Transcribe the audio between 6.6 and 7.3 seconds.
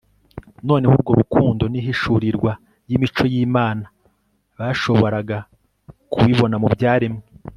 mu byaremwe